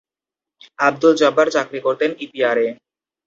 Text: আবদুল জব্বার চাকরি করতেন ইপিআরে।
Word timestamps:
আবদুল 0.79 1.13
জব্বার 1.21 1.47
চাকরি 1.55 1.79
করতেন 1.85 2.09
ইপিআরে। 2.19 2.65